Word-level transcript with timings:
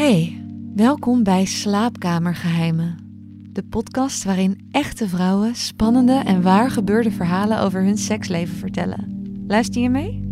Hey, 0.00 0.42
welkom 0.74 1.22
bij 1.22 1.44
Slaapkamergeheimen. 1.44 2.96
De 3.50 3.62
podcast 3.62 4.24
waarin 4.24 4.68
echte 4.70 5.08
vrouwen 5.08 5.54
spannende 5.54 6.12
en 6.12 6.42
waar 6.42 6.70
gebeurde 6.70 7.10
verhalen 7.10 7.60
over 7.60 7.82
hun 7.82 7.98
seksleven 7.98 8.56
vertellen. 8.56 9.22
Luister 9.46 9.82
je 9.82 9.90
mee? 9.90 10.28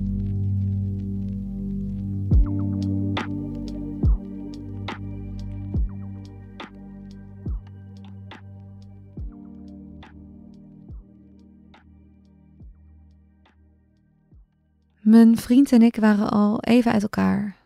Mijn 15.00 15.36
vriend 15.36 15.72
en 15.72 15.82
ik 15.82 15.96
waren 15.96 16.30
al 16.30 16.60
even 16.60 16.92
uit 16.92 17.02
elkaar 17.02 17.57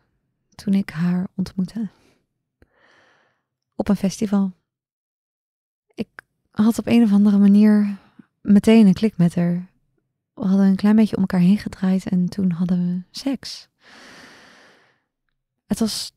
toen 0.63 0.75
ik 0.75 0.91
haar 0.91 1.27
ontmoette. 1.35 1.89
Op 3.77 3.89
een 3.89 3.96
festival. 3.96 4.53
Ik 5.95 6.09
had 6.50 6.79
op 6.79 6.86
een 6.86 7.03
of 7.03 7.13
andere 7.13 7.39
manier 7.39 7.99
meteen 8.41 8.86
een 8.86 8.95
klik 8.95 9.17
met 9.17 9.35
haar. 9.35 9.71
We 10.35 10.46
hadden 10.46 10.67
een 10.67 10.77
klein 10.77 10.96
beetje 10.96 11.17
om 11.17 11.21
elkaar 11.22 11.41
heen 11.41 11.59
gedraaid 11.59 12.09
en 12.09 12.29
toen 12.29 12.50
hadden 12.50 12.86
we 12.86 13.19
seks. 13.19 13.69
Het 15.67 15.79
was 15.79 16.13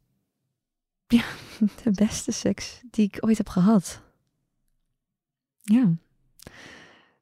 de 1.84 1.92
beste 1.92 2.32
seks 2.32 2.82
die 2.92 3.06
ik 3.06 3.18
ooit 3.20 3.38
heb 3.38 3.50
gehad. 3.50 4.02
Ja, 5.62 5.94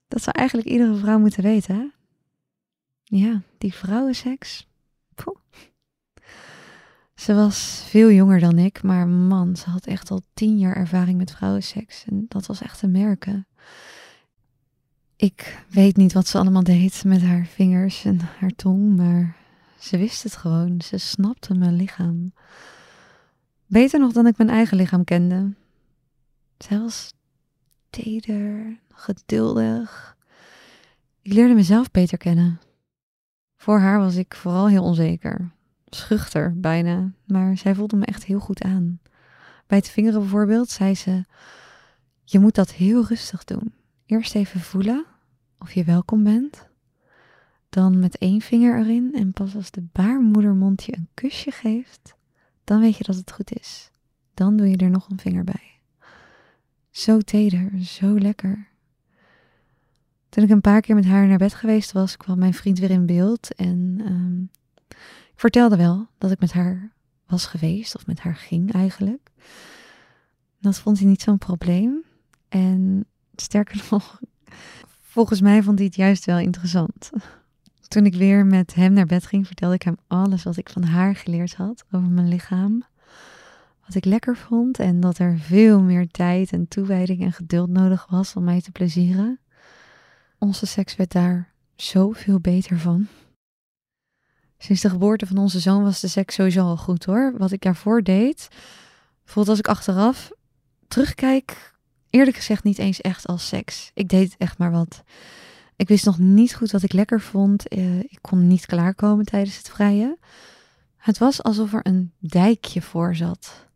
dat 0.08 0.22
zou 0.22 0.38
eigenlijk 0.38 0.68
iedere 0.68 0.96
vrouw 0.96 1.20
moeten 1.20 1.44
weten. 1.44 1.76
Hè? 1.76 1.88
Ja, 3.04 3.42
die 3.58 3.74
vrouwenseks. 3.74 4.68
Ze 7.16 7.34
was 7.34 7.84
veel 7.86 8.12
jonger 8.12 8.40
dan 8.40 8.58
ik, 8.58 8.84
maar 8.84 9.08
man, 9.08 9.56
ze 9.56 9.70
had 9.70 9.86
echt 9.86 10.12
al 10.12 10.22
tien 10.34 10.58
jaar 10.58 10.76
ervaring 10.76 11.18
met 11.18 11.32
vrouwenseks. 11.32 12.06
En 12.06 12.26
dat 12.28 12.46
was 12.46 12.62
echt 12.62 12.80
te 12.80 12.88
merken. 12.88 13.48
Ik 15.16 15.66
weet 15.70 15.96
niet 15.96 16.14
wat 16.14 16.28
ze 16.28 16.38
allemaal 16.38 16.64
deed 16.64 17.04
met 17.04 17.22
haar 17.22 17.46
vingers 17.46 18.06
en 18.06 18.20
haar 18.40 18.56
tong, 18.56 18.96
maar 18.96 19.36
ze 19.80 19.98
wist 19.98 20.24
het 20.24 20.36
gewoon. 20.36 20.82
Ze 20.82 20.98
snapte 20.98 21.54
mijn 21.54 21.76
lichaam. 21.76 22.34
Beter 23.66 24.00
nog 24.00 24.12
dan 24.12 24.28
ik 24.28 24.38
mijn 24.38 24.50
eigen 24.50 24.78
lichaam 24.78 25.04
kende. 25.04 25.54
Zij 26.58 26.80
was 26.80 27.14
teder, 27.90 28.80
geduldig. 28.90 30.18
Ik 31.22 31.34
leerde 31.34 31.54
mezelf 31.54 31.92
beter 31.92 32.18
kennen. 32.18 32.60
Voor 33.58 33.80
haar 33.80 34.00
was 34.00 34.16
ik 34.16 34.36
vooral 34.36 34.68
heel 34.68 34.84
onzeker 34.84 35.52
schuchter 35.96 36.60
bijna, 36.60 37.12
maar 37.26 37.58
zij 37.58 37.76
voelde 37.76 37.96
me 37.96 38.06
echt 38.06 38.24
heel 38.24 38.40
goed 38.40 38.64
aan. 38.64 39.00
Bij 39.68 39.78
het 39.78 39.90
vingeren 39.90 40.20
bijvoorbeeld 40.20 40.70
zei 40.70 40.96
ze: 40.96 41.26
Je 42.24 42.40
moet 42.40 42.56
dat 42.56 42.72
heel 42.72 43.06
rustig 43.06 43.44
doen. 43.44 43.74
Eerst 44.06 44.36
even 44.36 44.60
voelen 44.60 45.06
of 45.60 45.72
je 45.72 45.84
welkom 45.84 46.24
bent. 46.24 46.68
Dan 47.70 48.00
met 48.00 48.18
één 48.18 48.42
vinger 48.42 48.80
erin 48.80 49.14
en 49.16 49.34
pas 49.34 49.56
als 49.56 49.72
de 49.72 49.84
baarmoedermond 49.92 50.84
je 50.84 50.98
een 50.98 51.10
kusje 51.14 51.52
geeft, 51.52 52.16
dan 52.64 52.80
weet 52.80 52.98
je 52.98 53.04
dat 53.04 53.16
het 53.16 53.32
goed 53.32 53.60
is. 53.60 53.92
Dan 54.34 54.58
doe 54.58 54.70
je 54.70 54.78
er 54.78 54.90
nog 54.90 55.10
een 55.10 55.20
vinger 55.20 55.44
bij. 55.44 55.72
Zo 56.90 57.20
teder, 57.20 57.72
zo 57.84 58.20
lekker. 58.20 58.68
Toen 60.30 60.44
ik 60.44 60.50
een 60.50 60.62
paar 60.62 60.82
keer 60.82 60.96
met 60.96 61.06
haar 61.06 61.28
naar 61.28 61.38
bed 61.38 61.54
geweest 61.54 61.92
was, 61.92 62.18
kwam 62.18 62.40
mijn 62.40 62.54
vriend 62.54 62.80
weer 62.80 62.92
in 62.92 63.06
beeld 63.06 63.56
en 63.56 64.00
ik 64.42 64.63
vertelde 65.44 65.78
wel 65.78 66.08
dat 66.18 66.32
ik 66.32 66.40
met 66.40 66.54
haar 66.54 66.92
was 67.28 67.46
geweest, 67.46 67.96
of 67.96 68.08
met 68.08 68.20
haar 68.20 68.36
ging 68.36 68.74
eigenlijk. 68.74 69.30
Dat 70.60 70.80
vond 70.80 71.00
hij 71.00 71.08
niet 71.08 71.22
zo'n 71.22 71.38
probleem. 71.38 72.04
En 72.50 73.06
sterker 73.36 73.86
nog, 73.92 74.20
volgens 75.02 75.42
mij 75.42 75.64
vond 75.64 75.78
hij 75.78 75.88
het 75.88 75.96
juist 75.96 76.26
wel 76.26 76.38
interessant. 76.40 77.10
Toen 77.88 78.06
ik 78.06 78.16
weer 78.16 78.46
met 78.46 78.74
hem 78.74 78.94
naar 78.94 79.06
bed 79.06 79.26
ging, 79.26 79.48
vertelde 79.48 79.76
ik 79.76 79.82
hem 79.82 79.98
alles 80.08 80.44
wat 80.44 80.58
ik 80.58 80.70
van 80.70 80.84
haar 80.84 81.16
geleerd 81.16 81.56
had 81.56 81.86
over 81.92 82.10
mijn 82.10 82.28
lichaam. 82.28 82.84
Wat 83.86 83.96
ik 83.96 84.06
lekker 84.06 84.38
vond 84.38 84.80
en 84.80 85.00
dat 85.00 85.18
er 85.18 85.38
veel 85.40 85.82
meer 85.82 86.08
tijd 86.08 86.52
en 86.52 86.68
toewijding 86.68 87.22
en 87.22 87.34
geduld 87.34 87.70
nodig 87.70 88.08
was 88.10 88.36
om 88.36 88.44
mij 88.44 88.62
te 88.62 88.72
plezieren. 88.72 89.40
Onze 90.38 90.66
seks 90.66 90.96
werd 90.96 91.12
daar 91.12 91.54
zoveel 91.76 92.40
beter 92.40 92.80
van. 92.80 93.08
Sinds 94.64 94.82
de 94.82 94.90
geboorte 94.90 95.28
van 95.28 95.38
onze 95.38 95.60
zoon 95.60 95.84
was 95.84 96.00
de 96.00 96.08
seks 96.08 96.36
sowieso 96.36 96.62
al 96.62 96.78
goed 96.78 97.06
hoor. 97.06 97.34
Wat 97.38 97.52
ik 97.52 97.62
daarvoor 97.62 98.04
deed, 98.04 98.48
voelt 99.26 99.50
als 99.50 99.60
ik 99.60 99.68
achteraf 99.68 100.32
terugkijk, 100.88 101.74
eerlijk 102.10 102.38
gezegd 102.38 102.64
niet 102.64 102.78
eens 102.78 103.02
echt 103.02 103.28
als 103.28 103.48
seks. 103.48 103.92
Ik 103.94 104.10
deed 104.10 104.36
echt 104.38 104.58
maar 104.58 104.72
wat. 104.72 105.04
Ik 105.76 105.88
wist 105.88 106.06
nog 106.06 106.18
niet 106.20 106.56
goed 106.56 106.72
wat 106.72 106.84
ik 106.84 106.94
lekker 106.94 107.22
vond. 107.22 107.68
Eh, 107.68 108.00
ik 108.00 108.18
kon 108.22 108.48
niet 108.48 108.66
klaarkomen 108.66 109.26
tijdens 109.26 109.58
het 109.58 109.70
vrije. 109.70 110.18
Het 110.98 111.18
was 111.18 111.44
alsof 111.44 111.74
er 111.74 111.88
een 111.88 112.12
dijkje 112.20 112.82
voor 112.82 113.16
zat. 113.16 113.68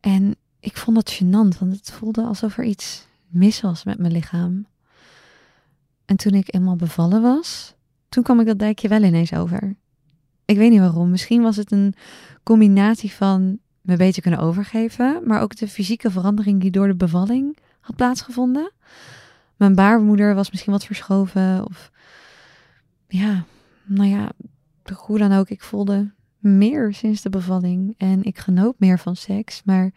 En 0.00 0.36
ik 0.60 0.76
vond 0.76 0.96
dat 0.96 1.14
gênant, 1.14 1.58
want 1.58 1.76
het 1.76 1.90
voelde 1.90 2.22
alsof 2.22 2.58
er 2.58 2.64
iets 2.64 3.06
mis 3.26 3.60
was 3.60 3.84
met 3.84 3.98
mijn 3.98 4.12
lichaam. 4.12 4.66
En 6.04 6.16
toen 6.16 6.32
ik 6.32 6.54
eenmaal 6.54 6.76
bevallen 6.76 7.22
was, 7.22 7.76
toen 8.08 8.22
kwam 8.22 8.40
ik 8.40 8.46
dat 8.46 8.58
dijkje 8.58 8.88
wel 8.88 9.02
ineens 9.02 9.34
over. 9.34 9.76
Ik 10.44 10.56
weet 10.56 10.70
niet 10.70 10.80
waarom. 10.80 11.10
Misschien 11.10 11.42
was 11.42 11.56
het 11.56 11.72
een 11.72 11.94
combinatie 12.42 13.12
van 13.12 13.58
me 13.80 13.96
beter 13.96 14.22
kunnen 14.22 14.40
overgeven, 14.40 15.20
maar 15.24 15.40
ook 15.40 15.56
de 15.56 15.68
fysieke 15.68 16.10
verandering 16.10 16.60
die 16.60 16.70
door 16.70 16.86
de 16.86 16.96
bevalling 16.96 17.58
had 17.80 17.96
plaatsgevonden. 17.96 18.72
Mijn 19.56 19.74
baarmoeder 19.74 20.34
was 20.34 20.50
misschien 20.50 20.72
wat 20.72 20.84
verschoven 20.84 21.64
of 21.64 21.90
ja, 23.08 23.44
nou 23.84 24.08
ja, 24.08 24.32
hoe 24.94 25.18
dan 25.18 25.32
ook. 25.32 25.48
Ik 25.48 25.62
voelde 25.62 26.12
meer 26.38 26.94
sinds 26.94 27.22
de 27.22 27.30
bevalling 27.30 27.94
en 27.98 28.22
ik 28.22 28.38
genoot 28.38 28.74
meer 28.78 28.98
van 28.98 29.16
seks, 29.16 29.62
maar 29.64 29.92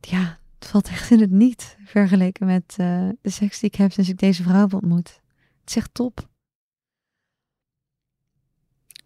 ja, 0.00 0.38
het 0.58 0.68
valt 0.68 0.88
echt 0.88 1.10
in 1.10 1.20
het 1.20 1.30
niet 1.30 1.76
vergeleken 1.84 2.46
met 2.46 2.76
uh, 2.80 3.08
de 3.20 3.30
seks 3.30 3.60
die 3.60 3.68
ik 3.68 3.74
heb 3.74 3.92
sinds 3.92 4.10
ik 4.10 4.18
deze 4.18 4.42
vrouw 4.42 4.60
heb 4.60 4.74
ontmoet. 4.74 5.20
Het 5.60 5.70
is 5.70 5.76
echt 5.76 5.94
top. 5.94 6.30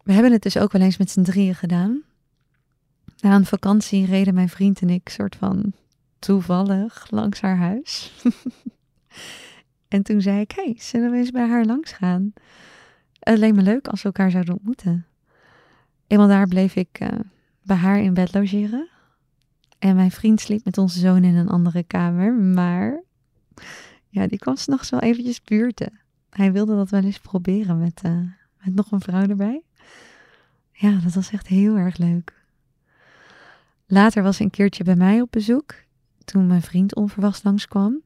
We 0.07 0.13
hebben 0.13 0.31
het 0.31 0.41
dus 0.41 0.57
ook 0.57 0.71
wel 0.71 0.81
eens 0.81 0.97
met 0.97 1.11
z'n 1.11 1.21
drieën 1.21 1.55
gedaan. 1.55 2.01
Na 3.19 3.35
een 3.35 3.45
vakantie 3.45 4.05
reden 4.05 4.33
mijn 4.33 4.49
vriend 4.49 4.81
en 4.81 4.89
ik 4.89 5.09
soort 5.09 5.35
van 5.35 5.73
toevallig 6.19 7.07
langs 7.09 7.41
haar 7.41 7.57
huis. 7.57 8.13
en 9.87 10.03
toen 10.03 10.21
zei 10.21 10.39
ik, 10.39 10.51
hey, 10.51 10.75
zullen 10.77 11.11
we 11.11 11.17
eens 11.17 11.31
bij 11.31 11.47
haar 11.47 11.65
langs 11.65 11.91
gaan? 11.91 12.33
Leek 13.19 13.53
me 13.53 13.61
leuk 13.61 13.87
als 13.87 14.01
we 14.01 14.05
elkaar 14.05 14.31
zouden 14.31 14.53
ontmoeten. 14.53 15.05
Eenmaal 16.07 16.27
daar 16.27 16.47
bleef 16.47 16.75
ik 16.75 16.99
uh, 17.01 17.09
bij 17.61 17.77
haar 17.77 17.99
in 17.99 18.13
bed 18.13 18.33
logeren. 18.33 18.89
En 19.79 19.95
mijn 19.95 20.11
vriend 20.11 20.41
sliep 20.41 20.65
met 20.65 20.77
onze 20.77 20.99
zoon 20.99 21.23
in 21.23 21.35
een 21.35 21.49
andere 21.49 21.83
kamer. 21.83 22.33
Maar 22.33 23.03
ja, 24.07 24.27
die 24.27 24.39
kwam 24.39 24.55
nog 24.65 24.89
wel 24.89 24.99
eventjes 24.99 25.41
buurten. 25.41 25.99
Hij 26.29 26.51
wilde 26.51 26.75
dat 26.75 26.89
wel 26.89 27.03
eens 27.03 27.19
proberen 27.19 27.79
met, 27.79 28.01
uh, 28.05 28.19
met 28.63 28.75
nog 28.75 28.91
een 28.91 29.01
vrouw 29.01 29.27
erbij. 29.27 29.61
Ja, 30.79 30.99
dat 31.03 31.13
was 31.13 31.31
echt 31.31 31.47
heel 31.47 31.77
erg 31.77 31.97
leuk. 31.97 32.33
Later 33.85 34.23
was 34.23 34.39
een 34.39 34.49
keertje 34.49 34.83
bij 34.83 34.95
mij 34.95 35.21
op 35.21 35.31
bezoek, 35.31 35.75
toen 36.25 36.47
mijn 36.47 36.61
vriend 36.61 36.95
onverwachts 36.95 37.43
langskwam. 37.43 38.01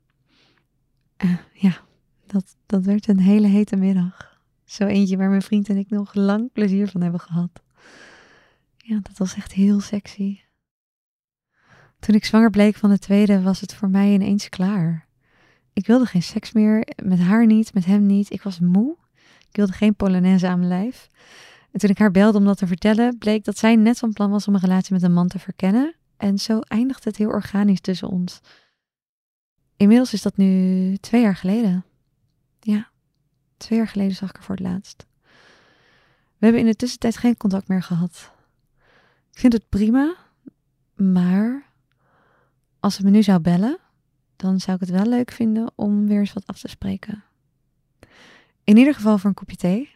Uh, 1.18 1.38
ja, 1.54 1.82
dat, 2.26 2.56
dat 2.66 2.86
werd 2.86 3.08
een 3.08 3.20
hele 3.20 3.48
hete 3.48 3.76
middag. 3.76 4.40
Zo 4.66 4.86
eentje 4.86 5.18
waar 5.18 5.30
mijn 5.30 5.42
vriend 5.42 5.70
en 5.70 5.78
ik 5.78 5.90
nog 5.90 6.14
lang 6.14 6.52
plezier 6.52 6.88
van 6.88 7.02
hebben 7.02 7.20
gehad. 7.20 7.62
Ja, 8.78 9.00
dat 9.02 9.18
was 9.18 9.36
echt 9.36 9.52
heel 9.52 9.80
sexy. 9.80 10.40
Toen 12.00 12.16
ik 12.16 12.26
zwanger 12.26 12.50
bleek 12.50 12.76
van 12.76 12.90
de 12.90 13.00
tweede, 13.00 13.42
was 13.42 13.62
het 13.62 13.74
voor 13.74 13.90
mij 13.90 14.14
ineens 14.14 14.50
klaar. 14.50 15.08
Ik 15.74 15.88
wilde 15.88 16.06
geen 16.06 16.24
seks 16.24 16.52
meer, 16.52 16.88
met 17.04 17.20
haar 17.20 17.46
niet, 17.46 17.74
met 17.74 17.86
hem 17.86 18.06
niet. 18.06 18.32
Ik 18.32 18.42
was 18.42 18.60
moe. 18.60 18.96
Ik 19.50 19.56
wilde 19.56 19.74
geen 19.74 19.96
polonaise 19.96 20.48
aan 20.48 20.58
mijn 20.58 20.70
lijf. 20.70 21.10
En 21.72 21.80
toen 21.80 21.90
ik 21.90 21.98
haar 21.98 22.12
belde 22.12 22.38
om 22.38 22.46
dat 22.46 22.58
te 22.58 22.68
vertellen, 22.68 23.18
bleek 23.18 23.44
dat 23.44 23.58
zij 23.58 23.76
net 23.76 23.98
van 23.98 24.14
plan 24.14 24.30
was 24.30 24.48
om 24.48 24.54
een 24.54 24.60
relatie 24.60 24.94
met 24.94 25.04
een 25.04 25.14
man 25.14 25.28
te 25.28 25.40
verkennen. 25.40 25.96
En 26.18 26.38
zo 26.40 26.60
eindigde 26.60 27.10
het 27.10 27.18
heel 27.18 27.30
organisch 27.30 27.82
tussen 27.82 28.08
ons. 28.08 28.40
Inmiddels 29.78 30.14
is 30.14 30.22
dat 30.22 30.38
nu 30.38 30.98
twee 30.98 31.22
jaar 31.22 31.36
geleden. 31.36 31.86
Ja, 32.60 32.90
twee 33.58 33.78
jaar 33.78 33.88
geleden 33.88 34.16
zag 34.16 34.30
ik 34.30 34.36
haar 34.36 34.44
voor 34.44 34.56
het 34.56 34.64
laatst. 34.64 35.06
We 36.38 36.48
hebben 36.48 36.62
in 36.62 36.68
de 36.68 36.76
tussentijd 36.76 37.18
geen 37.18 37.38
contact 37.38 37.68
meer 37.68 37.84
gehad. 37.84 38.32
Ik 39.32 39.40
vind 39.40 39.54
het 39.54 39.70
prima, 39.70 40.16
maar 40.96 41.66
als 42.80 42.96
ze 42.96 43.04
me 43.04 43.10
nu 43.10 43.24
zou 43.24 43.40
bellen, 43.40 43.78
dan 44.36 44.60
zou 44.60 44.76
ik 44.76 44.88
het 44.88 44.98
wel 44.98 45.06
leuk 45.06 45.32
vinden 45.32 45.72
om 45.76 46.08
weer 46.08 46.20
eens 46.20 46.34
wat 46.34 46.48
af 46.48 46.60
te 46.60 46.68
spreken. 46.68 47.24
In 48.64 48.78
ieder 48.78 48.94
geval 48.94 49.18
voor 49.18 49.30
een 49.30 49.36
kopje 49.36 49.56
thee. 49.56 49.90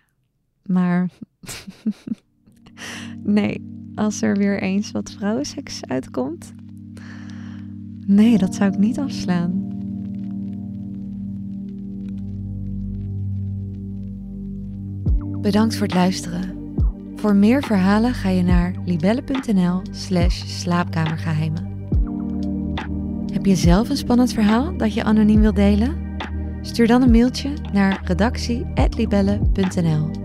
Maar 0.62 1.10
nee, 3.24 3.62
als 3.96 4.22
er 4.22 4.38
weer 4.38 4.62
eens 4.62 4.92
wat 4.92 5.12
vrouwenseks 5.12 5.86
uitkomt? 5.86 6.54
Nee, 8.06 8.38
dat 8.38 8.56
zou 8.56 8.72
ik 8.72 8.78
niet 8.78 9.00
afslaan. 9.00 9.64
Bedankt 15.42 15.76
voor 15.76 15.86
het 15.86 15.96
luisteren. 15.96 16.54
Voor 17.16 17.36
meer 17.36 17.64
verhalen 17.64 18.14
ga 18.14 18.30
je 18.30 18.44
naar 18.44 18.74
libelle.nl/slash 18.86 20.44
slaapkamergeheimen. 20.46 21.74
Heb 23.34 23.46
je 23.46 23.56
zelf 23.56 23.90
een 23.90 23.98
spannend 23.98 24.34
verhaal 24.34 24.78
dat 24.78 24.94
je 24.94 25.04
anoniem 25.04 25.42
wilt 25.42 25.56
delen? 25.56 26.18
Stuur 26.62 26.88
dan 26.88 27.02
een 27.02 27.12
mailtje 27.12 27.54
naar 27.72 28.02
redactie.libelle.nl. 28.04 30.25